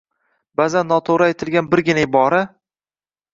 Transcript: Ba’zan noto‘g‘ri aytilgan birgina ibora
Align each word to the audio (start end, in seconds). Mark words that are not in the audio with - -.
Ba’zan 0.61 0.89
noto‘g‘ri 0.91 1.27
aytilgan 1.27 1.67
birgina 1.75 2.07
ibora 2.07 2.41